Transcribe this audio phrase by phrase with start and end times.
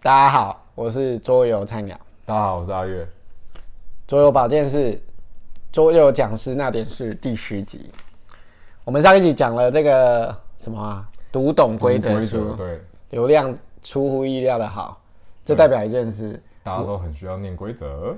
[0.00, 1.98] 大家好，我是桌游菜鸟。
[2.24, 3.04] 大家好，我是阿月。
[4.06, 4.96] 桌游保健室，
[5.72, 7.90] 桌游讲师那点事第十集。
[8.84, 11.04] 我们上一集讲了这个什么啊？
[11.32, 12.80] 读懂规则书，对，
[13.10, 15.02] 流量出乎意料的好。
[15.44, 18.14] 这代表一件事，大家都很需要念规则，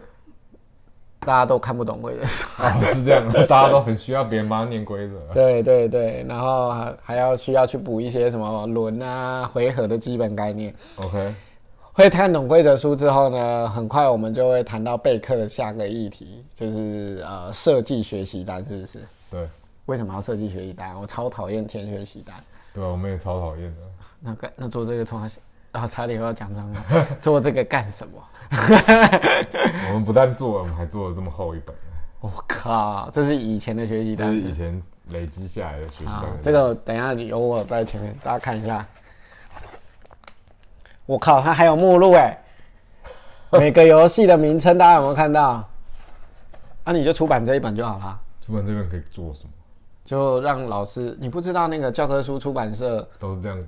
[1.20, 2.46] 大家都看不懂规则书。
[2.62, 5.18] 啊，是这样， 大家都很需要别人帮他念规则。
[5.32, 10.74] 对对对，然后还还要需要去补一些什么轮啊、回合的基本概念。
[10.96, 11.34] OK，
[11.92, 19.00] 会看懂规则书之后呢，很快我们就会谈到备课的下个议题，就是呃设计学习单，是不是？
[19.28, 19.48] 对，
[19.86, 20.98] 为什么要设计学习单？
[20.98, 22.34] 我超讨厌填学习单。
[22.72, 23.76] 对，我们也超讨厌的。
[24.20, 25.20] 那干那做这个从
[25.72, 28.12] 啊，差点又要讲脏话， 做这个干什么？
[29.88, 31.74] 我们不但做了，我们还做了这么厚一本，
[32.20, 34.48] 我靠，这是以前的学习单这是。
[34.48, 38.86] 以前累积下来的学习啊单。，这个等一下有我在前面，大家看一下。
[41.10, 42.40] 我靠，它还有目录哎，
[43.50, 45.68] 每个游戏的名称大家有没有看到？
[46.84, 49.50] 啊，你就出版这一本就好啦，出版这边可以做什么？
[50.04, 53.58] 就让老师，你不知道那个教科书出版社都是这样。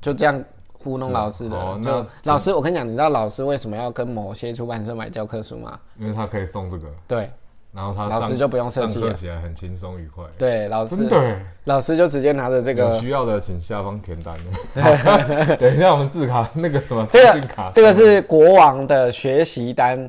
[0.00, 1.80] 就这样糊弄老师的。
[1.84, 5.78] 就老师，我跟你讲，你知道老师为什么要跟某些出版社买教科书吗？
[5.98, 7.30] 因为他可以送这个，对
[7.72, 10.24] 然后他老师就不用设计了上课起来很轻松愉快。
[10.36, 14.34] 对，老师真的，老师就直接拿着这有个需要的请下方填单。
[15.58, 17.40] 等一下，我们字卡那个什么这个
[17.72, 20.08] 这个是国王的学习单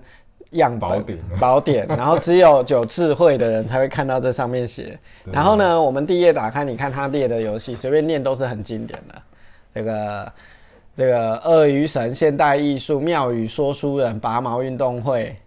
[0.51, 4.97] 样本宝典宝典，然后只有有智慧的人才会看到这上面写。
[5.31, 9.21] 然后呢，我们第一页打开，你看他列的游戏，随便念都是很经典的。
[9.75, 10.33] 这个
[10.95, 15.37] 这个鳄鱼神、现代艺术、妙语说书人、拔毛运动会，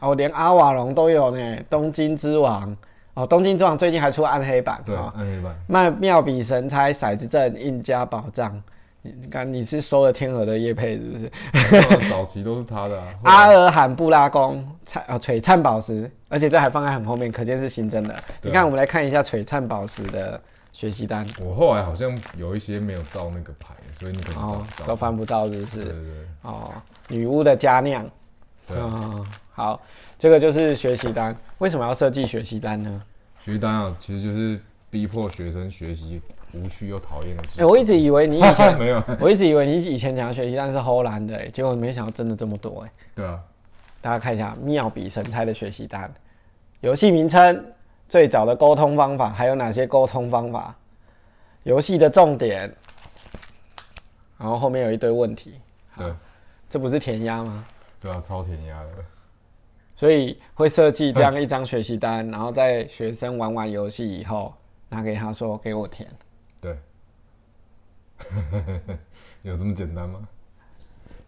[0.00, 1.56] 哦，连阿瓦隆都有呢。
[1.70, 2.76] 东京之王
[3.14, 5.56] 哦，东京之王最近还出暗黑版，对，哦按一般。
[5.66, 8.62] 妙妙笔神差、骰子阵、印加宝藏。
[9.02, 12.10] 你你看你是收了天鹅的叶配是不是？
[12.10, 13.06] 早期都是他的啊。
[13.22, 18.12] 阿尔罕布拉宫灿啊璀璨宝石，而且这还放在很后面，可见是新增的。
[18.12, 20.40] 啊你看，我们来看一下璀璨宝石的
[20.72, 24.62] 学习单我后来好像有一些没有照那个牌，所以你可能。
[24.84, 25.76] 都翻不到，是不是？
[25.76, 26.72] 对对对哦，
[27.08, 28.04] 女巫的佳酿。
[28.66, 29.26] 对啊，哦，
[29.56, 29.80] 好，
[30.18, 31.34] 这个就是学习单。
[31.56, 33.02] 为什么要设计学习单呢？
[33.40, 36.20] 学习单啊，其实就是逼迫学生学习
[36.52, 37.66] 无趣又讨厌的事哎、情。
[37.66, 42.92] 我一直以为你以前， 没有， 我一直以为你以前讲的学习单是荷兰的、哎，结果没想到真的这么多、哎。
[43.14, 43.40] 对啊，
[44.02, 46.12] 大家看一下妙笔神猜的学习单，
[46.80, 47.64] 游戏名称、
[48.10, 50.76] 最早的沟通方法，还有哪些沟通方法？
[51.62, 52.70] 游戏的重点，
[54.36, 55.54] 然后后面有一堆问题，
[55.96, 56.12] 对
[56.68, 57.64] 这不是填鸭吗？
[57.98, 58.90] 对啊，超填鸭的。
[59.96, 64.54] 所以会设计这样一张学习单，然后在学生玩完游戏以后，
[64.90, 66.08] 拿给他说给我填。
[66.60, 66.76] 对，
[69.42, 70.20] 有这么简单吗？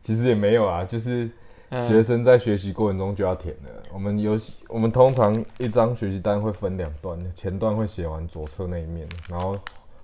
[0.01, 1.31] 其实也没有啊，就是
[1.71, 3.83] 嗯学生在学习过程中就要填的。
[3.93, 9.59] 我们游戏，我们通常一张学习单会分两段，前段会写完左侧那一面，然后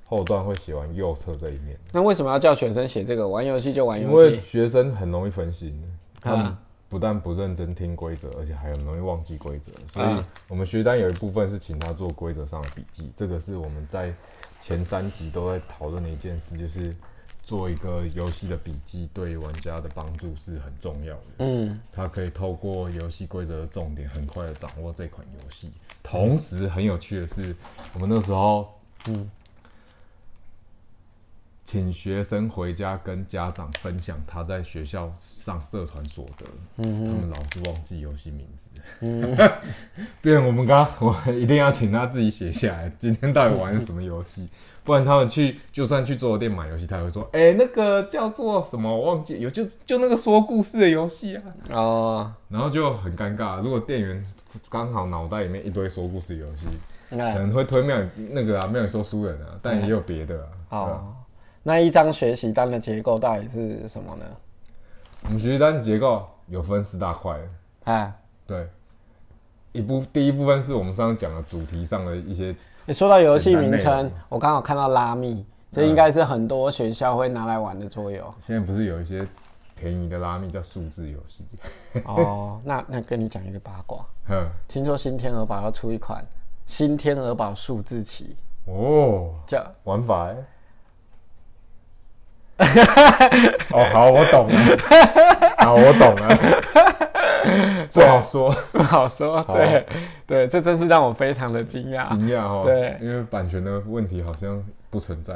[0.05, 1.79] 后段会写完右侧这一面。
[1.93, 3.29] 那为什么要叫学生写这个？
[3.29, 5.79] 玩游戏就玩游戏因为学生很容易分心，
[6.21, 6.59] 他们啊
[6.94, 9.72] 不但不认真听规则，而且还很容易忘记规则。
[9.93, 14.15] 所以啊我们学单有一部分是请他做规则上的笔记，这个是我们在
[14.60, 16.94] 前三集都在讨论的一件事，就是
[17.43, 21.22] 做一个游戏的笔记对玩家的帮助是很重要的。
[21.38, 25.72] 嗯，他可以透过游戏规则的重点，很快的掌握这款游戏。
[26.00, 27.56] 同时，很有趣的是，
[27.93, 28.72] 我们那时候，
[29.09, 29.28] 嗯，
[31.65, 36.45] 请学生回家跟家长分享他在学校上社团所得，
[36.77, 38.69] 嗯，他们老是忘记游戏名字，
[39.01, 39.35] 嗯，
[40.21, 44.47] 变成我们刚刚我一定要请他自己写下来，今天到底玩什么游戏，
[44.85, 51.43] 不然他们去就算去桌游店买游戏，他也会说，哎、那个叫做什么，我忘记有就就那个说故事的游戏啊，
[51.73, 53.63] 哦，然后就很尴尬。
[53.63, 54.23] 如果店员
[54.69, 56.67] 刚好脑袋里面一堆说故事游戏，
[57.09, 61.15] 可能会推妙语那个啊，妙语说书人啊，但也有别的啊哦，
[61.67, 64.25] 那一张学习单的结构到底是什么呢？
[65.25, 67.39] 我们学习单结构有分四大块，
[67.84, 68.15] 啊，
[68.47, 68.69] 对，
[69.72, 78.34] 一部第一部分是我们上次讲的主题上的一些，你说到游戏名称，我刚好看到拉密，这应该是很多学校会拿来玩的桌游。
[78.39, 79.27] 现在不是有一些
[79.75, 81.47] 便宜的拉密叫数字游戏，
[82.05, 86.22] 哦， 那那跟你讲一个八卦，嗯，听说新天鹅堡要出一款
[86.67, 88.37] 新天鹅堡数字棋，
[88.67, 90.37] 哦，叫玩法欸。
[93.72, 94.54] 哦，好，我懂了。
[95.59, 96.39] 好，我懂了。
[97.92, 99.86] 不好说，不好说，对
[100.27, 102.06] 对，这真是让我非常的惊讶。
[102.06, 102.62] 惊讶哦。
[102.65, 105.34] 对因为版权的问题好像不存在。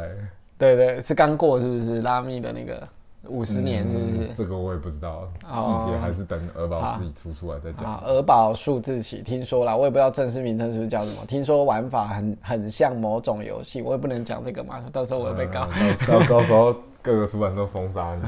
[0.56, 2.00] 对对，是刚过是不是？
[2.02, 2.82] 拉密的那个
[3.26, 4.28] 五十年是不是嗯？
[4.34, 7.84] 这个我也不知道，哦细节还是等鹅宝自己出出来再讲。
[7.84, 11.16] 啊，儿宝数字起，听说啦，我也不知道正式名称是不是叫什么。
[11.26, 15.68] 听说玩法很很像某种游戏，我也不能讲这个嘛，到时候我会被告。
[16.06, 16.74] 到到时候
[17.08, 18.22] 各个出版都封杀你。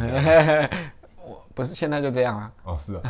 [1.23, 2.51] 我不是现在就这样啊。
[2.65, 3.03] 哦，是啊，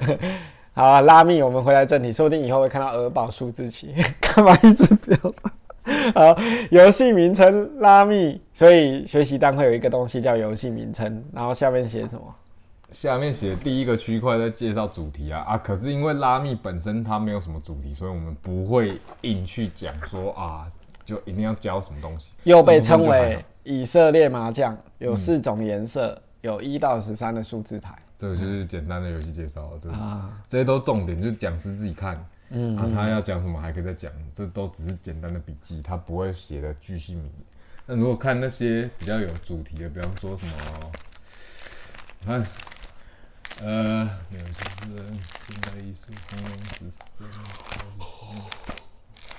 [0.72, 5.52] 好啊，拉密，我们回来正题，说不定以后会看到鹅宝数字起， 干嘛一直表达？
[6.14, 12.34] 好，游戏名称拉密，所以学习单会有一个东西叫游戏名称，然后下面写什么？
[12.90, 20.66] 下面写第一个区块在介绍主题啊啊，可是因为拉密本身它没有什么主题，所以我们不会硬去讲说啊，
[21.04, 22.32] 就一定要教什么东西。
[22.44, 27.96] 又被称为以色列麻将，有四种颜色，有一到十三的数字牌。
[28.18, 32.22] 这个就是简单的游戏介绍，这是、啊这些都重点，就是讲师自己看。
[32.48, 37.44] 嗯啊，他要讲什么还可以再讲，这都只是简单的笔记，他不会写的巨细靡遗。
[37.86, 40.52] 那如果看那些比较有主题的，比方说什么，
[42.18, 42.44] 你看，
[43.62, 45.04] 呃，没有就是
[45.46, 47.04] 现代艺术、公共十三，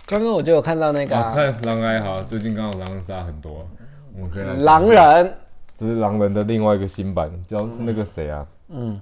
[0.06, 3.70] 刚刚我就有看到那个、啊，啊、看狼癌好，最近刚好狼人杀很多，
[4.16, 5.34] 我们可以来狼人，
[5.78, 8.48] 这是狼人的另外一个新版，叫是那个谁啊？
[8.70, 9.02] 嗯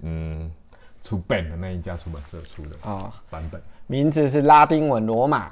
[0.00, 0.50] 嗯，
[1.02, 3.60] 出 ban 的那一家出版社出的哦，版本。
[3.86, 5.50] 名字是拉丁文罗马。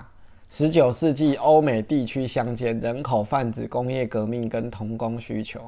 [0.51, 5.61] 十九世纪欧美地区乡间人口泛指工业革命跟童工需求，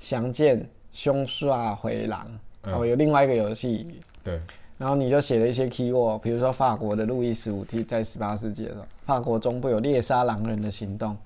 [0.00, 2.26] 详见凶煞回廊。
[2.64, 3.86] 嗯哦，有另外一个游戏，
[4.24, 4.40] 对，
[4.76, 11.16] 然后你就写了一些 keyword，比如说法国的路易十五 T 在十八世纪的时候，法国中部有猎杀狼人的行动，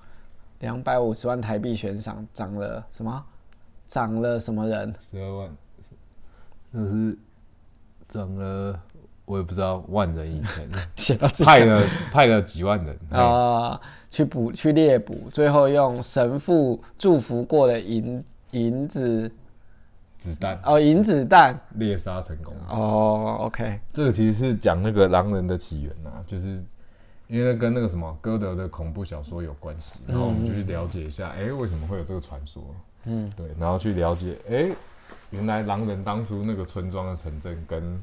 [0.65, 3.23] 两百五十万台币悬赏，涨了什么？
[3.85, 4.91] 涨了什么人？
[4.99, 5.55] 十二万，
[6.71, 7.17] 那是
[8.07, 8.79] 涨了，
[9.25, 11.27] 我也不知道万人以前。
[11.45, 12.97] 派了派了几万人。
[13.11, 19.31] 啊，啊、去捕去猎捕，最后用神父祝福过的银银子。
[20.17, 20.59] 子弹。
[20.63, 21.55] 哦银子弹。
[21.75, 22.55] 猎杀成功。
[22.67, 26.59] 哦，OK，这个其实是讲那个狼人的起源呐、就是
[27.27, 32.63] 因为跟那个什么歌德的恐怖小说有关系，然后我们就去了解一下，哎、为什么会有这个传说？
[33.05, 34.69] 嗯，对，然后去了解，哎、
[35.31, 38.01] 原来狼人当初那个村庄的城镇跟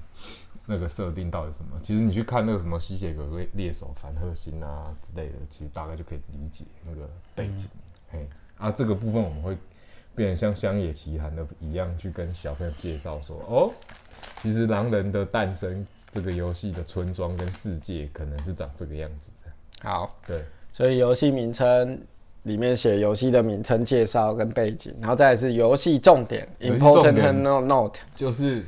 [0.67, 1.77] 那个设定到底什么？
[1.81, 7.69] 其实你去看那个什么吸血鬼猎猎手凡赫辛啊之类的，其实大概就可以理解那个背景。
[8.11, 8.29] 嘿，
[8.59, 9.57] 啊，这个部分我们会
[10.15, 13.71] 变得像乡野奇谈的一样，去跟小朋友介绍说，哦，
[14.37, 19.89] 其实狼人的诞生这个游戏的村庄跟世界可能是长这个样子的。
[19.89, 21.99] 好，对，所以游戏名称
[22.43, 28.63] 里面写游戏的名称介绍跟背景，然后再来是游戏重点 important note note 就是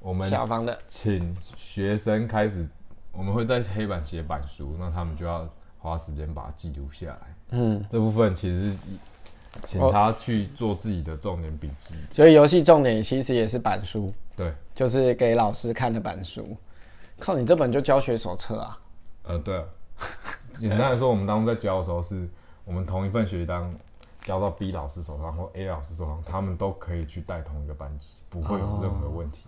[0.00, 2.66] 我们下方的请学生开始，
[3.12, 5.48] 我们会在黑板写板书，那他们就要
[5.78, 7.18] 花时间把它记录下来。
[7.50, 8.78] 嗯，这部分其实是
[9.64, 11.94] 请他去做自己的重点笔记。
[12.10, 16.56] 所以游戏重点其实也是板书，对，就是给老师看的板书。
[17.20, 18.78] 靠，你这本就教学手册啊？
[19.24, 19.64] 呃，对啊，
[20.58, 22.28] 简单来说，我们当初在教的时候，是
[22.64, 23.72] 我们同一份学习单
[24.22, 29.44] 交到 B 老师手上或 A 老师手上，他们都可以去带同一个班级，不会有任何问题。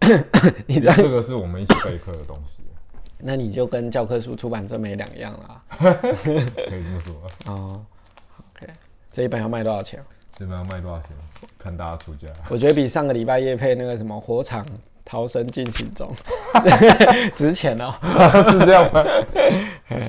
[0.66, 2.62] 你的，这个是我们一起备课的东西，
[3.18, 5.62] 那你就跟教科书出版社没两样啦。
[5.78, 7.14] 可以这么说。
[7.46, 7.86] 哦
[8.56, 8.72] ，OK，
[9.12, 10.02] 这一本要卖多少钱？
[10.34, 11.10] 这本要卖多少钱？
[11.58, 12.26] 看大家出价。
[12.48, 14.66] 我觉得比上个礼拜夜配那个什么火场
[15.12, 16.10] 逃生进行中
[17.36, 17.92] 值钱哦。
[18.50, 19.04] 是这样吗？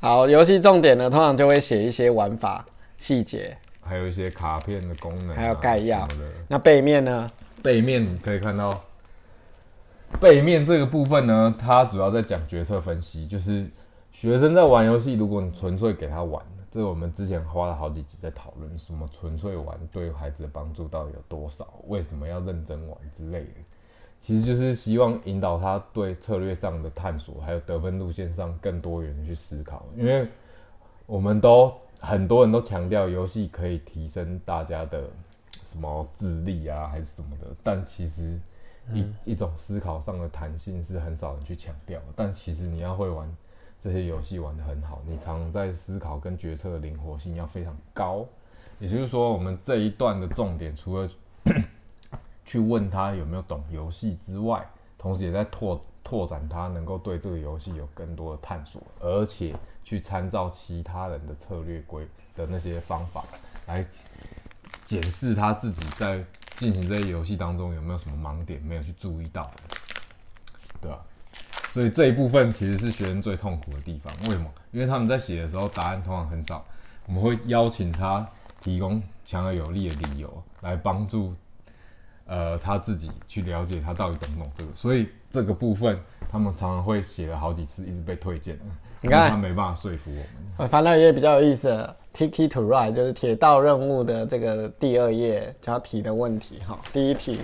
[0.00, 2.66] 好，游戏重点呢，通常就会写一些玩法
[2.96, 6.04] 细节，还有一些卡片的功能啊、还有概要。
[6.48, 7.30] 那背面呢？
[7.62, 8.82] 背面你可以看到，
[10.20, 13.64] 背面这个部分呢，它主要在讲决策分析，就是
[14.10, 16.42] 学生在玩游戏，如果你纯粹给他玩，
[16.72, 23.60] 这个我们之前花了好几集在讨论，什么纯粹玩对孩子的帮助到底有多少，为什么要认真玩之类的。
[24.26, 30.26] 其实就是希望引导他对策略上的探索，还有得分路线上更多元的去思考，因为
[31.06, 35.04] 我们都很多人都强调游戏可以提升大家的
[35.68, 38.36] 什么智力啊，还是什么的，但其实
[38.92, 42.06] 一、一种思考上的弹性是很少人去强调的。
[42.16, 43.32] 但其实你要会玩
[43.78, 48.26] 这些游戏玩得很好，你常常在思考跟决策的灵活性要非常高。
[48.80, 51.08] 也就是说，我们这一段的重点除了
[52.46, 54.64] 去问他有没有懂游戏之外，
[54.96, 63.24] 同时也在拓拓展他能够对这个游戏有更多的探索，而且去参照其他人的策略规的那些方法
[63.66, 63.84] 来
[64.84, 66.24] 检视他自己在
[66.56, 69.76] 进行这些游戏当中有没有什么盲点没有去注意到的，
[70.80, 71.04] 对吧、
[71.70, 74.10] 所以这一部分其实是学生最痛苦的地方。
[74.22, 74.48] 为什么？
[74.70, 76.64] 因为他们在写的时候答案通常很少，
[77.06, 78.26] 我们会邀请他
[78.60, 81.34] 提供强而有力的理由来帮助
[82.26, 88.58] 呃他自己去了解他到底怎么弄这个，所以这个部分他们常常会写了好几次，一直被推荐。
[89.00, 90.26] 你看他没办法说服我们。
[90.56, 96.78] 我翻到一页比较有意思的，Tiki to Ride 就是铁道任务的这个第二页，要提的问题哈。
[96.92, 97.40] 第一题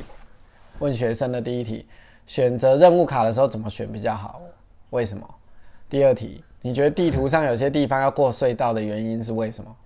[0.78, 1.86] 问学生的第一题，
[2.26, 4.40] 选择任务卡的时候怎么选比较好？
[4.90, 5.24] 为什么？
[5.88, 9.76] 第二题，你觉得地图上有些地方要过隧道的原因是为什么？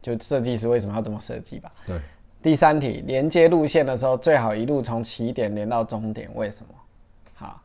[0.00, 1.70] 就设计师为什么要这么设计吧？
[1.84, 2.00] 对。
[2.42, 6.74] 第三题，连接路线的时候最好一路从起点连到终点，为什么？
[7.34, 7.60] 好，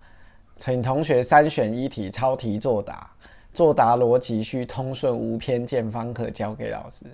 [0.57, 3.09] 请同学三选一题抄题作答。
[3.53, 7.05] 作答逻辑需通顺无偏见，方可交给老师。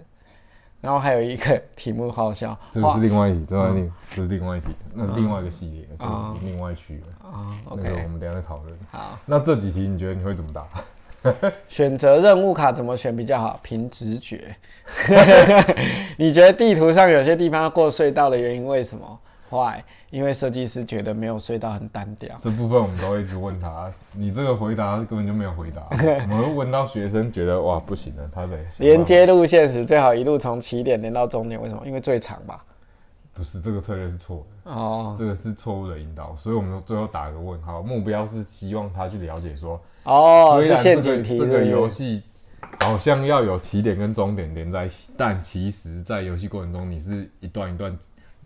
[0.79, 7.59] 然后还有一个题目好笑，这是另外一题，另外一这是另外一题，那是另外一个系列，这是另外区的啊。
[7.65, 8.73] OK，我们等下再讨论。
[8.89, 10.65] 好，那这几题你觉得你会怎么答？
[11.67, 13.59] 选择任务卡怎么选比较好？
[13.61, 14.55] 凭直觉。
[16.17, 19.19] 你觉得地图上有些地方要过隧道的原因为什么？
[19.51, 22.37] 坏，因为设计师觉得没有隧道很单调。
[22.39, 25.87] 这部分我们都会一直问他，你这个回答根本就没有回答。
[26.21, 31.81] 我们会问到学生觉得哇不行了，他的连接路线时最好一路从起点连到终点，为什么？
[31.83, 32.63] 因为最长吧？
[33.33, 41.37] 不是，这个策略是错的哦，这个是错误的引导，所以我们最后打个问号，目标是希望他去了解说哦，是陷阱题。
[41.37, 42.21] 这个游戏
[42.81, 47.97] 好像要有起点跟终点连在一起，但其实在游戏过程中你是一段一段。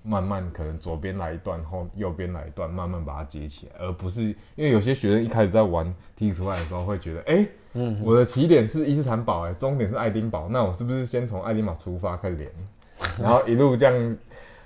[0.05, 4.21] 慢慢可能左边来一段，后右边来一段，慢慢把它接起来，而不是
[4.55, 12.51] 因为有些学生一开始在玩踢出来的时候会觉得，哎，嗯，我的起点是伊斯坦堡，哎，终点是爱丁堡，那我是不是先从爱丁堡出发开始连，
[13.21, 14.17] 然后一路这样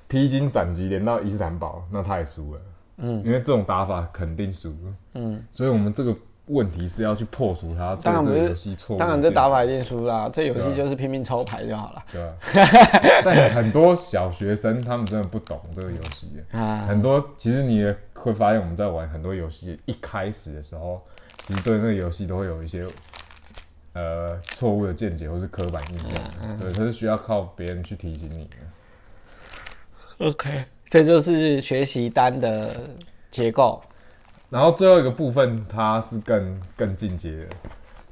[0.08, 2.62] 披荆斩棘连到伊斯坦堡，那他也输了，
[2.98, 4.76] 嗯，因为这种打法肯定输，
[5.14, 6.18] 嗯，所以我们这个。
[6.48, 8.98] 问题是要去破除它，当然不是游戏错。
[8.98, 12.04] 当然这打法一定输啦，这游戏就是拼命抽牌就好了。
[12.12, 12.32] 对，
[13.24, 16.32] 但很多小学生他们真的不懂这个游戏。
[16.52, 21.02] 啊，很多其实你也会发现我们在玩很多游戏，一开始的时候，
[21.40, 22.88] 其实对那个游戏都会有一些
[23.94, 26.10] 呃错误的见解或是刻板印象。
[26.60, 30.26] 对，它是需要靠别人去提醒你的。
[30.26, 32.74] OK，这就是学习单的
[33.30, 33.82] 结构。
[34.50, 37.48] 然后最后一个部分，它是更更进阶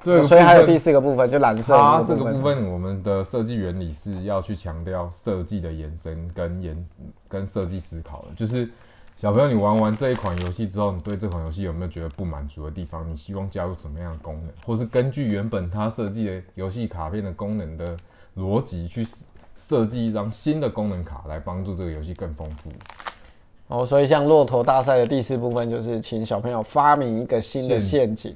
[0.03, 1.75] 的，所以还有第四个部分，就蓝色。
[1.77, 6.85] 它这个部分，我们的设计原理是要去强调设计的延伸跟延
[7.27, 8.27] 跟设计思考的。
[8.35, 8.69] 就是
[9.15, 13.09] 小朋友，你玩完这一款游戏之后，你对这款游戏有没有觉得不满足的地方？
[13.09, 17.95] 你希望加入什么样的功能，或是根据原本它设计的游戏卡片的功能的
[18.35, 19.07] 逻辑去
[19.55, 22.69] 设计一张新的功能卡，来帮助这个游戏更丰富。
[23.67, 28.36] 哦，所以像骆驼大赛的第四部分就是请小朋友发明一个新的陷阱，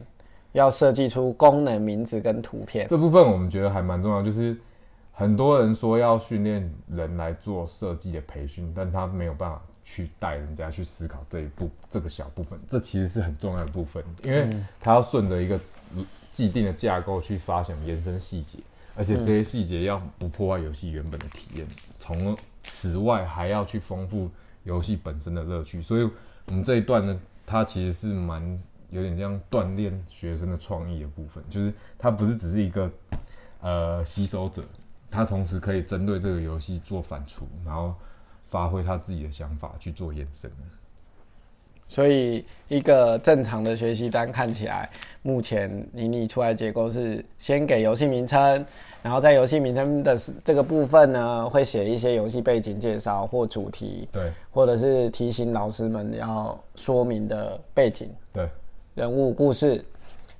[0.53, 2.87] 要设计出功能名字跟图片。
[2.87, 4.57] 这部分我们觉得还蛮重要，就是
[5.11, 15.59] 很多人说要训练人来做设计的培训，但他没有办法去带人家去思考这一步这个小部分，这其实是很重要的部分，因为他要顺着一个
[16.31, 18.57] 既定的架构去发想延伸细节，
[18.95, 21.67] 而且这些细节要不破坏游戏原本的体验，
[21.99, 24.27] 从此外还要去丰富。
[24.69, 26.03] 游戏本身的乐趣，所以
[26.45, 28.41] 我们这一段呢，它其实是蛮
[28.91, 32.91] 有点像锻炼学生的创意的部分，就是它不是只是一个
[33.61, 34.63] 呃吸收者，
[35.09, 37.95] 他同时可以针对这个游戏做反刍，然后
[38.47, 40.51] 发挥他自己的想法去做延伸。
[41.89, 44.89] 所以一个正常的学习单看起来，
[45.23, 48.65] 目前你拟出来结构是先给游戏名称。
[49.01, 58.47] 然后在游戏名称的这个部分呢，会写一些游戏背景介绍或主题，对，或者是提醒老师们要说明的背景，对，
[58.95, 59.83] 人物故事。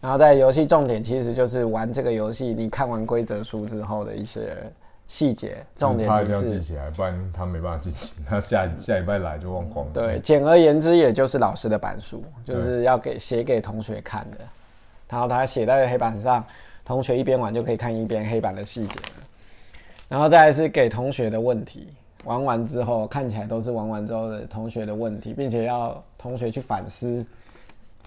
[0.01, 4.41] 然后在游戏重点其实就是玩这个游戏，你看完规则书之后的一些
[5.09, 6.49] 细节，重点提示。
[6.51, 9.91] 记起来，不然他没办法记起，他下下礼拜来就忘光了。
[9.91, 14.37] 对，简而言之，也就是老师的板书，就是要给写给同学看的，
[15.09, 16.41] 然后他写在黑板上。
[16.85, 18.99] 同学一边玩就可以看一边黑板的细节，
[20.07, 21.87] 然后再来是给同学的问题，
[22.23, 27.23] 玩完之后看起来都是玩完之后的同学的问题，并且要同学去反思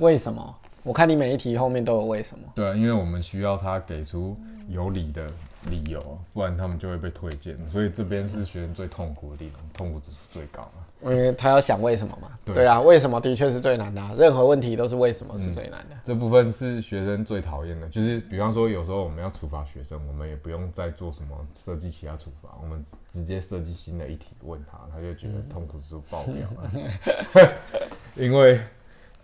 [0.00, 0.54] 为什么。
[0.82, 2.42] 我看你每一题后面都有为什么。
[2.56, 4.36] 对，因为我们需要他给出
[4.68, 5.24] 有理的。
[5.70, 10.70] 理由，不然他们就会被推荐，所以这边是学生最痛苦的地方，痛苦指数最高
[11.04, 12.28] 因为他要想为什么嘛。
[12.44, 15.96] 对啊，为什么的确是最难的，任何问题都是为什么是最难的。
[16.04, 27.52] 这部分是学生最讨厌的，就是比方说有时候我们要处罚学生，我们也不用再做什么设计其他处罚，我们直接设计新的一题问他，他就觉得痛苦指数爆表了。
[28.14, 28.60] 因为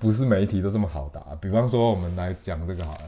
[0.01, 3.01] 不是每一题都这么好答，比方说我们来讲这个好了。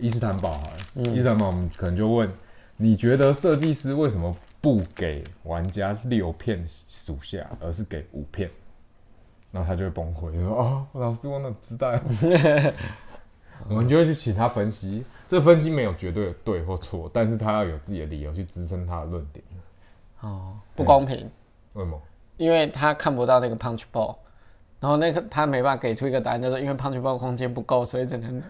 [0.00, 0.72] 伊斯坦堡哈，
[1.12, 2.30] 伊斯坦堡我们可能就问，
[2.76, 8.50] 你觉得设计师为什么不给玩家六片属下，而是给五片，
[9.52, 11.92] 然后他就会崩溃，就说：“哦，老师，我怎么知道？”
[13.68, 19.44] 我们就会去请他分析，这分析没有绝对的对或错，但是他要有自己的理由去支撑他的论点。
[20.20, 21.30] 哦，不公平，
[21.74, 22.00] 为什么？
[22.38, 24.16] 因为他看不到那个 punch ball，
[24.80, 28.42] 然后那个他没办法给出一个答案，就是因为 punch ball 空间不够，所以只能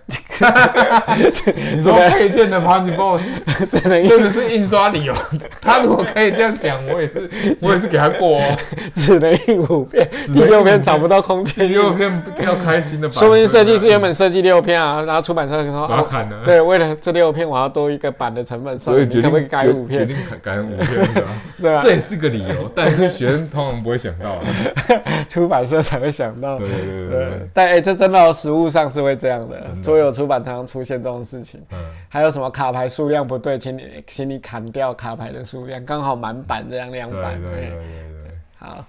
[1.76, 3.20] 你说配件的 punch ball
[3.68, 5.12] 只能真的是印刷理由。
[5.60, 8.58] 他如果可以这样讲，我也是，我也是给他过哦。
[8.94, 20.06] 只能印五片，第六片找不到空第间，六片要开心的版，说不定设计师原本设计六片啊，然后出版社就说哦把它砍了，对，为了这六片我要多一个版的成本，所所以可不可以改五片？
[20.06, 21.28] 决定改改成五片，是吧？
[21.60, 25.02] 对啊这，也是个理由，但是学生通常不会想到的。
[25.28, 26.58] 出版社才会想到。
[26.58, 31.64] 对对对但哎、这真的哦实物上是会这样的桌游出版常常出现这种事情。
[31.70, 37.40] 嗯，还有什么卡牌数量不对，请你请你砍掉卡牌的数量，刚好满版这样两版。
[37.40, 37.78] 对对对对
[38.24, 38.30] 对。
[38.58, 38.84] 好，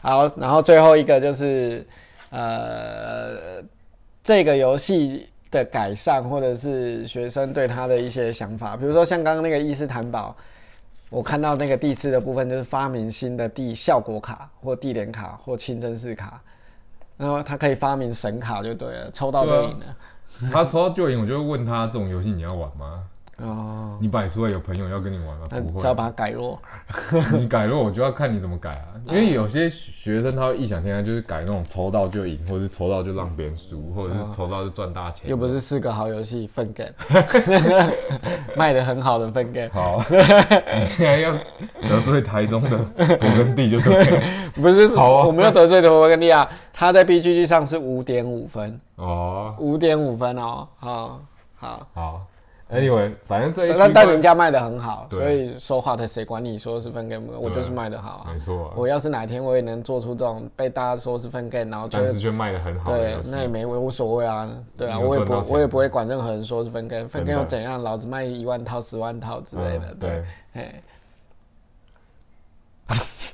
[0.00, 1.86] 好，然后最后一个就是
[2.30, 3.62] 呃，
[4.22, 10.36] 这个游戏的改善，或者是学生对他的一些想法，比如说像刚刚那个伊斯坦堡，
[11.14, 16.42] 我看到那个第四的部分就是发明新的地效果卡或地点卡或清真寺卡，
[17.16, 19.96] 然后他可以发明神卡就对了，抽到就赢了。
[20.50, 23.04] 他抽到就赢，我就会问他：这种游戏你要玩吗？
[23.38, 25.46] 哦，你摆出来有朋友要跟你玩吗？
[25.50, 25.80] 那不会。
[25.80, 26.60] 只要把它改弱。
[27.38, 28.94] 你改弱，我就要看你怎么改啊。
[29.06, 35.28] 因为有些学生他会异想天开，就是改那种抽到就赢，或者是抽到就让别人输，或者是抽到就赚大钱。
[35.28, 36.92] 又不是四个好游戏分 game，
[38.56, 44.22] 卖的很好的分 game，好，你现在要得罪台中的勃艮第就对了。
[44.54, 51.20] 不是，好啊我没有得罪的勃艮第啊，他在 BGG 上是五点五分，哦，五点五分哦，好
[51.56, 52.26] 好，好
[52.70, 58.32] ，Anyway，反正这一区但但人家卖的很好，所以说话的谁管你说是分 game，我就是卖的好啊。
[58.32, 58.38] 没。
[58.38, 58.68] 错。
[58.68, 67.32] 啊，我要是哪天我也能做出这种被大家说是分 game，然后就但是却卖的很好的对那也没无所谓啊，对啊，我也不我也不会管任何人说是分 game，分真的。
[67.32, 70.24] game 又怎样，老子卖一万套、十万套之类的，嗯对，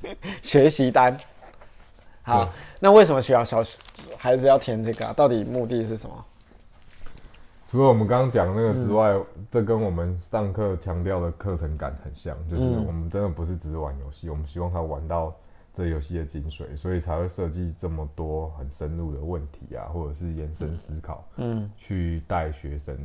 [0.02, 1.18] 嘿， 学习单。
[2.22, 3.62] 好，那为什么需要小
[4.16, 5.12] 孩子要填这个、啊？
[5.16, 6.24] 到底目的是什么？
[7.70, 9.16] 除了我们刚刚讲的那个之外，
[9.48, 12.84] 这跟我们上课强调的课程感很像，就是嗯。
[12.84, 15.32] 我们真的不是只是玩游戏，我们希望他玩到
[15.72, 21.70] 这游戏的精髓，所以才会设计这么多很深入的问题啊，或者是延伸思考，嗯。
[21.76, 22.98] 去带学生。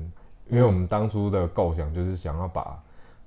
[0.48, 2.82] 因为我们当初的构想就是想要把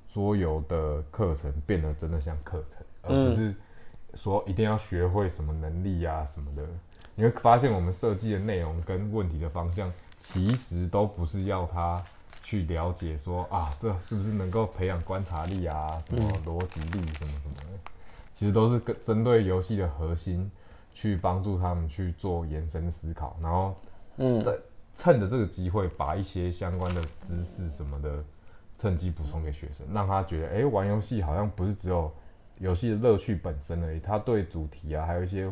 [0.09, 3.55] 桌游的课程变得真的像课程，而不是
[4.15, 6.65] 说一定要学会什么能力啊什么的。
[7.15, 9.89] 你会发现我们设计的内容跟问题的方向，
[10.19, 12.03] 其实都不是要他
[12.43, 17.91] 去了解说啊，这是不是能够培养观察力啊，什么逻辑力什么什么的，
[18.35, 20.51] 其实都是跟针对游戏的核心
[20.93, 23.75] 去帮助他们去做延伸思考，然后
[24.17, 24.43] 嗯。
[24.43, 24.57] 在
[24.95, 28.25] 趁着这个机会，把一些相关的知识什么的，
[28.77, 32.13] 趁机补充给学生，让他觉得，哎、玩游戏好像不是只有
[32.59, 35.49] 游戏的乐趣本身而已，他对主题啊，还有一些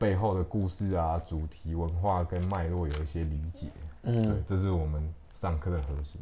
[0.00, 3.66] 背后的故事啊、主题文化跟脉络有一些理解。
[4.04, 6.18] 嗯对嗯，，这是我们上课的核心。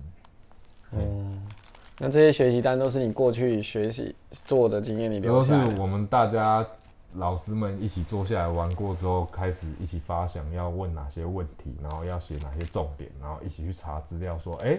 [1.96, 5.80] 那这些学习单都是你过去学习做的经验，你这都是留下来的。
[5.80, 6.66] 我们大家
[7.14, 14.76] 老师们一起坐下来玩过之后，开始一起发想要问哪些问题，然后要写哪些重点，然后一起去查资料，说，哎、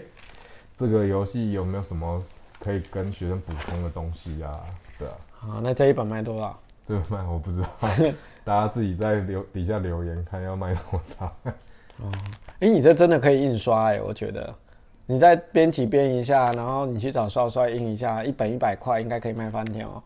[0.77, 2.21] 这个游戏有没有什么
[2.59, 4.59] 可以跟学生补充的东西啊？
[4.97, 6.59] 对啊，好，那这一本卖多少？
[6.89, 7.69] 这个卖我不知道，
[8.43, 11.25] 大家自己在留底下留言看要卖多少。
[12.01, 12.11] 哦
[12.61, 14.51] 哎、你这真的可以印刷哎、我觉得。
[15.05, 20.01] 你再编辑编一下，然后你去找刷刷印一下，一本一百块应该可以卖翻天哦、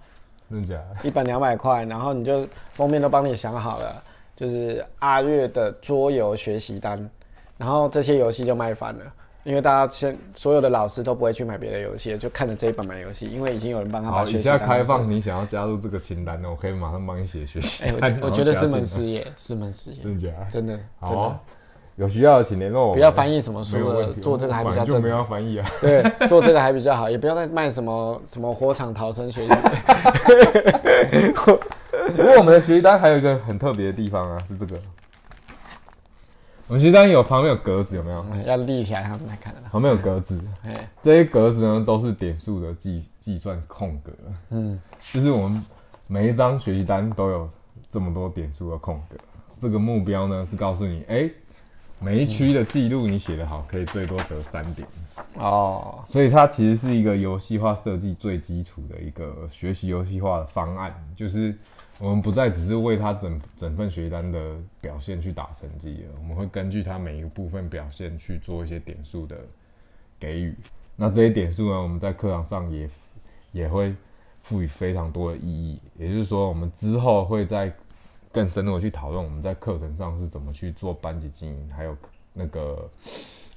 [0.50, 1.08] 真的假的？
[1.08, 4.04] 一本两百块，然后你就封面都帮你想好了，
[4.36, 7.10] 就是阿月的桌游学习单，
[7.58, 20.46] 然后这些游戏就卖翻了，因为大家现所有的老师都不会去买别的游戏，就看着这一本买游戏，因为已经有人帮他把好，学以下习单开放，你想要加入这个清单的，我可以马上帮你写学习 哎、我我觉得是门事业，是门事业，真的假的？
[20.50, 21.18] 真的真
[21.96, 22.96] 有需要的请联络我们。
[22.96, 25.70] 不要翻译什么没书了，做这个还比较正就没有翻译啊。
[25.80, 29.54] 对，做这个还比较好，也不要再卖什么什么火场逃生学习。
[32.16, 34.82] 不过我们的学习单还有一个很特别的地方啊，是这个。
[36.74, 38.26] 我们学习单有旁边有格子，有没有？
[38.32, 39.70] 嗯要立起来，他们才看得到。
[39.70, 44.12] 旁边有格子，哎，这些格子呢都是点数的计计算空格，
[44.50, 44.82] 嗯，
[45.12, 45.64] 就是我们
[46.08, 47.48] 每一张学习单都有
[47.92, 49.16] 这么多点数的空格。
[49.62, 51.30] 这个目标呢是告诉你，哎、
[52.00, 54.88] 每一区的记录你写得好，可以最多得三点。
[55.36, 61.56] 哦，所以它其实是一个游戏化设计最基础的一个学习游戏化的方案，就是
[62.00, 69.38] 我们不再只是为他整整份学习单的表现去打成绩了，我们会根据他每一个部分表现去做一些点数的
[70.20, 70.56] 给予。
[70.96, 72.90] 那这些点数呢，我们在课堂上也
[73.52, 73.96] 也会
[74.42, 75.80] 赋予非常多的意义。
[75.98, 77.72] 也就是说，我们之后会在
[78.32, 81.96] 更深入的去讨论我们在课程上是怎么去做班级经营，还有
[82.34, 82.90] 那个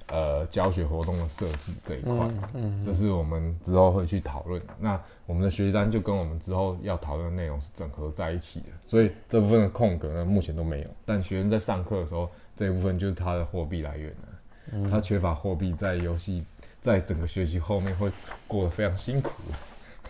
[0.09, 2.29] 呃教学活动的设计这一块。
[2.55, 4.75] 嗯，这是我们之后会去讨论的。
[4.79, 10.89] 那我们的学习单就跟我们之后要讨论的内容是整合在一起的，所以这部分的空格呢，目前都没有。
[11.05, 14.89] 但学生在上课的时候，这一部分就是他的货币来源了。
[14.91, 16.45] 他缺乏货币，在游戏
[16.81, 18.11] 在整个学习后面会
[18.49, 19.33] 过得非常辛苦。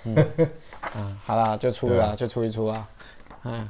[0.04, 0.16] 嗯，
[1.24, 2.88] 好啦，就出了，就出一出啊，
[3.44, 3.68] 嗯，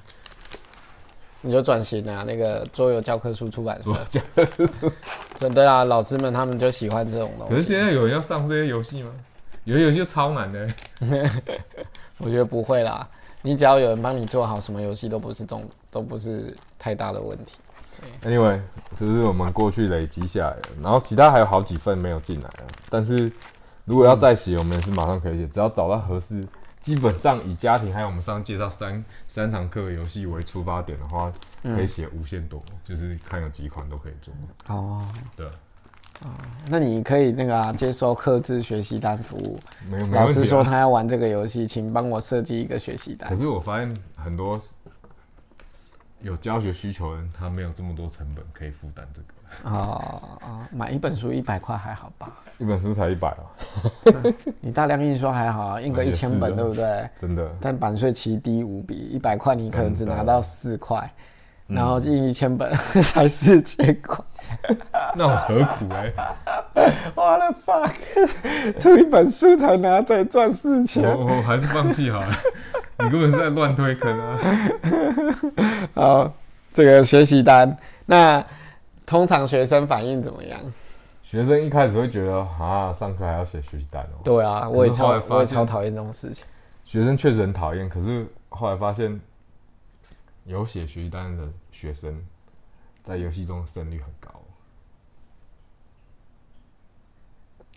[1.46, 4.90] 你就转型啊，那个桌游教科书出版社，教科书。
[5.38, 7.54] 真的啊，老师们他们就喜欢这种东西。
[7.54, 9.10] 可是现在有人要上这些游戏吗？
[9.62, 10.68] 有些游戏超难的。
[12.18, 13.08] 我觉得不会啦，
[13.42, 17.58] 你只要有人帮你做好，什么游戏都不是重，都不是太大的问题。
[18.24, 18.60] Anyway，
[18.98, 22.66] 这是我们过去累积下来的，然后其他还有好几份没有进来啊。
[22.90, 23.30] 但是
[23.84, 26.44] 如果要再写，我们也是马上可以写，只要找到合适。
[26.86, 31.32] 基本上以家庭还有我们上介绍三三堂课游戏为出发点的话，
[31.64, 34.32] 可以写无限多，就是看有几款都可以做。
[34.68, 35.48] 哦，对，
[36.68, 39.58] 那你可以那个、啊、接收克制学习单服务。
[39.90, 40.44] 没有没老问题、啊。
[40.44, 43.34] 师说他要玩这个游戏，请帮我设计一个学习单可。
[43.34, 44.56] 是我发现很多
[46.26, 49.28] 有教学需求的人，他没有这么多成本可以负担这个。
[49.62, 52.32] 哦哦，买一本书一百块还好吧？
[52.58, 57.08] 一本书才一百哦， 你大量印刷还好啊，印个一千本，啊对不对？
[57.20, 57.48] 真的。
[57.60, 60.98] 但版税奇低无比，一百块你可能只拿到四块，
[61.68, 64.24] 嗯然后印一千本 才四千块。
[65.14, 66.12] 那我何苦哎、
[67.14, 71.04] 我的 fuck，出一本书才拿再赚四千。
[71.04, 72.28] 我我还是放弃好了。
[72.98, 74.38] 你根本是在乱推坑啊！
[75.94, 76.32] 好，
[76.72, 78.44] 这个学习单，那
[79.04, 80.58] 通常学生反应怎么样？
[81.22, 84.22] 学生一开始会觉得啊，上课还要写学习单哦。
[84.24, 86.44] 对啊，我也超我也超讨厌这种事情。
[86.84, 89.20] 学生确实很讨厌，可是后来发现，
[90.44, 92.24] 有写学习单的学生，
[93.02, 94.30] 在游戏中胜率很高，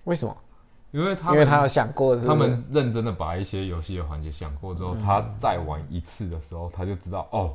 [0.06, 0.38] 为什么？
[0.92, 7.54] 因为他因为他有想过是是他们认真的把一些游戏的环节想过之后，他再玩一次的时候，他就知道哦，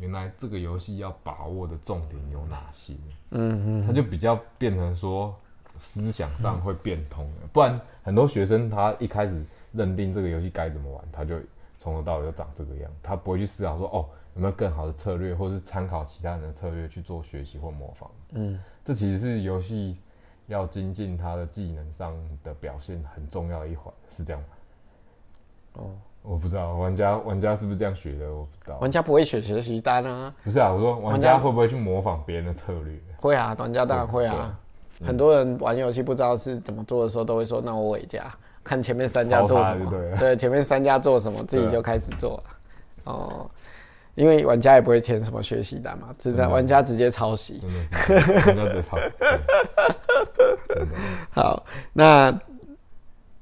[0.00, 2.94] 原来这个游戏要把握的重点有哪些，
[3.30, 5.34] 嗯嗯他就比较变成说
[5.78, 7.48] 思想上会变通了。
[7.52, 11.36] 不然很多学生他一开始认定这个游戏该怎么玩，他就
[11.78, 18.10] 从头到尾就长这个样，他不会去思考说哦有没有更好的策略，或是参考其他人的策略去做学习或模仿。
[18.32, 19.96] 嗯，这其实是游戏
[20.50, 24.48] 要精进他的技能上的表现很重要的一环，是这样吗？
[25.74, 25.90] 哦，
[26.22, 28.76] 我不知道玩家玩家是不是这样学的，我不知道。
[28.78, 32.98] 玩家不会写学习单啊，不是啊，我说玩玩家家会不会去模仿别人的策略？
[33.20, 34.58] 会啊，玩家当然会对啊。
[35.06, 38.30] 很多人玩游戏不知道是怎么做的时候，都会说：“那我伪家，
[38.62, 40.16] 看前面三家做什么对。
[40.18, 42.44] 对，前面三家做什么，自己就开始做了。
[43.04, 43.50] 哦，
[44.14, 47.60] 因为玩家也不会填什么学习单嘛，只在玩家直接抄袭。
[47.60, 48.98] 真的是玩家直接抄。
[51.30, 52.36] 好，那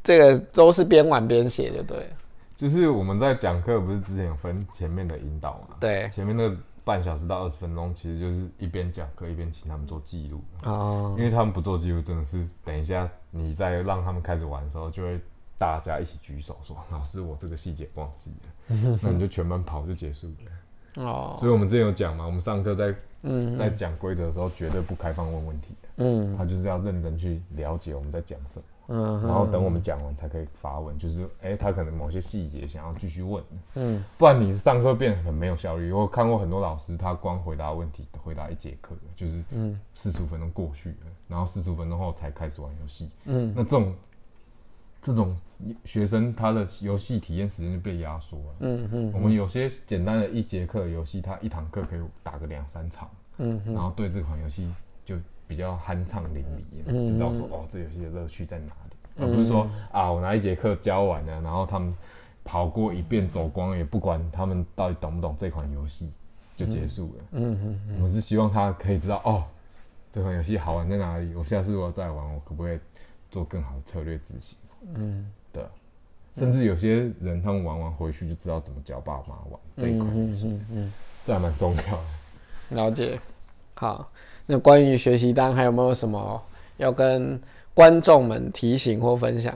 [0.03, 2.07] 这个都是边玩边写就对了。
[2.57, 5.77] 就是我们在讲课，不是之前有分前面的引导嘛？
[5.79, 6.51] 对，前面那
[6.85, 10.43] 半小时到二十分钟，其实就是一边讲课一边请他们做记录。
[10.65, 15.21] 哦，因为他们不做记录，真的是等一下你再让他们开始玩的时候，就会
[15.59, 18.77] 大家一起举手说：“老师，我这个细节忘记了。
[19.03, 21.05] ”那你就全班跑就结束了。
[21.05, 30.99] 哦，所以我们之前有讲嘛，我们上课在嗯在讲规则的时候，绝对不开放问问题的，嗯他就是要认真去了解我们在讲什么，嗯然后等我们讲完才可以发问。
[30.99, 35.93] 就是哎、他可能某些细节想要继续问，嗯不然你上课变得很没有效率。
[35.93, 43.11] 我看过很多老师，他光回答问题回答一节课，就是嗯四十五分钟过去了，然后四十五分钟后才开始玩游戏。
[43.27, 43.95] 嗯那这种
[45.01, 45.37] 这种
[45.85, 48.55] 学生他的游戏体验时间就被压缩了。
[48.61, 54.73] 嗯嗯我们有些简单的一节课游戏，他一堂课可以打个两三场，嗯然后对这款游戏就
[55.49, 56.45] 比较酣畅淋
[56.87, 61.93] 漓，知道说哦，这游戏的乐趣在哪里，而不是说啊，我拿一节课教完了，然后他们
[62.45, 66.11] 跑过一遍走光，也不管他们到底懂不懂这款游戏
[66.55, 67.25] 就结束了。
[67.33, 69.43] 嗯嗯我们是希望他可以知道哦，
[70.13, 72.79] 这款游戏好玩在哪里，我下次如果再玩，我可不可以
[73.31, 74.59] 做更好的策略执行？
[74.95, 75.33] 嗯。
[75.51, 75.65] 对，
[76.35, 80.61] 甚至有些人他们玩完回去就知道怎么教爸妈玩这一款游戏，
[81.25, 82.77] 这还蛮重要的。
[82.77, 83.19] 了解。
[83.75, 84.11] 好，
[84.51, 86.43] 那关于学习单还有没有什么
[86.79, 87.39] 要跟
[87.75, 89.55] 观众们提醒或分享？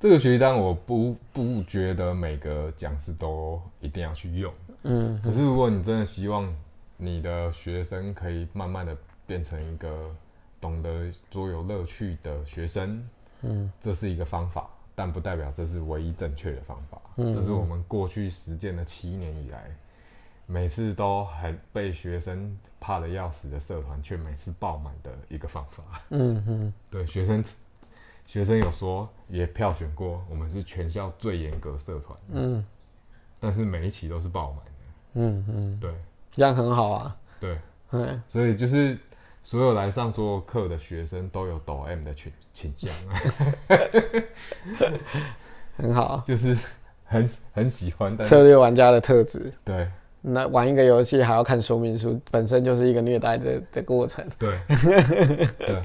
[0.00, 4.50] 这个学习单我不不觉得每个讲师都一定要去用，
[4.84, 6.50] 嗯，可是如果你真的希望
[6.96, 10.10] 你的学生可以慢慢的变成一个
[10.58, 13.06] 懂得桌游乐趣的学生，
[13.42, 19.70] 嗯，这是一个方法，但不代表这是唯一正确的方法，嗯，这是我们过去实践的七年以来，
[20.46, 27.44] 每次都很被学生怕的要死的社团，却每次爆满的一个方法，嗯哼， 对学生。
[28.28, 32.66] 学生有说也票选过，我们是全校最严格社团，嗯，
[33.38, 34.72] 但是每一期都是爆满的，
[35.14, 35.94] 嗯嗯，对，
[36.32, 37.56] 这样很好啊，对，
[37.92, 38.98] 嗯，所以就是
[39.44, 42.92] 所有来上桌课的学生都有抖 M 的倾倾向，
[45.76, 46.58] 很好， 就是
[47.04, 49.88] 很很喜欢策略玩家的特质，对，
[50.28, 54.58] 那玩一个游戏还要看说明书，本身就是一个虐待的 的过程，对，
[55.58, 55.80] 对。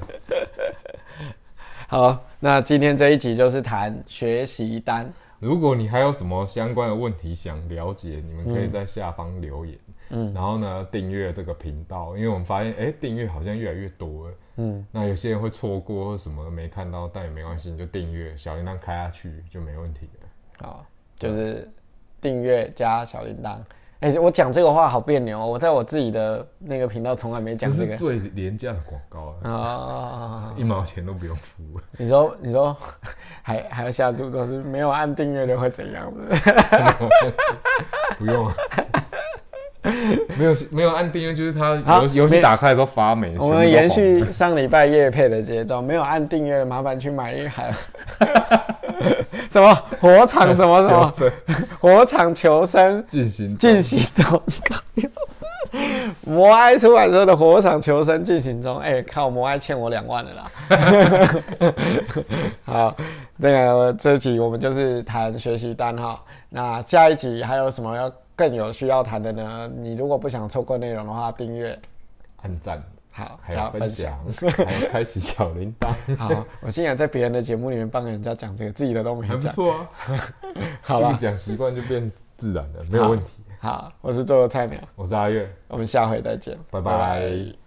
[1.86, 5.12] 好，那今天这一集就是谈学习单。
[5.38, 9.78] 如果你还有什么相关的问题想了解，你们可以在下方留言。
[10.10, 14.34] 嗯，然后呢，订阅这个频道，因为我们发现，哎，订阅好像越来越多了。
[14.56, 20.66] 嗯，那有些人会错过或什么没看到，但也没关系，你就订阅，小铃铛开下去就没问题了。
[20.66, 20.86] 好，
[21.18, 21.70] 就是
[22.20, 23.58] 订阅加小铃铛。
[24.02, 25.46] 哎，我讲这个话好别扭哦！
[25.46, 27.92] 我在我自己的那个频道从来没讲这个。
[27.92, 30.52] 是最廉价的广告啊！
[30.58, 31.62] 一毛钱都不用付。
[31.96, 32.76] 你说，你说，
[33.42, 36.36] 还还要下注，都是没有按订阅的会怎样的？
[38.18, 38.54] 不用啊，
[40.36, 43.36] 没有没有按订阅，就是他游游戏打开的时候发霉。
[43.38, 47.72] 我们延续上礼拜夜配的节奏，没有按订阅，麻烦去买一台。
[49.52, 51.12] 什么火场什么 什么
[51.78, 54.42] 火场求生进行进行中，
[56.22, 58.78] 摩埃出版社的火场求生进行中。
[58.78, 60.44] 哎，靠，摩埃欠我两万了啦。
[62.64, 62.96] 好，
[63.36, 66.18] 那个这集我们就是谈学习单哈。
[66.48, 69.70] 那下一集还有什么要更有需要谈的呢？
[69.76, 71.78] 你如果不想错过内容的话，订阅、
[72.42, 72.82] 按赞。
[73.12, 74.18] 好，还要分享，
[74.56, 75.92] 还要开启小铃铛。
[76.16, 79.40] 好，我竟然在别人的节目里面帮人家讲这个，自己的都没讲。
[79.40, 79.88] 还不错啊。
[80.80, 83.44] 好了，讲习惯就变自然了，没有问题。
[83.60, 87.61] 好，我是做菜鸟，我是阿月，我们下回再见，拜拜。